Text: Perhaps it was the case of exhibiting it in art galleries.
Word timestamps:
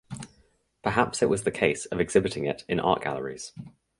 Perhaps 0.81 1.21
it 1.21 1.29
was 1.29 1.43
the 1.43 1.51
case 1.51 1.85
of 1.85 1.99
exhibiting 1.99 2.45
it 2.45 2.65
in 2.67 2.79
art 2.79 3.03
galleries. 3.03 3.53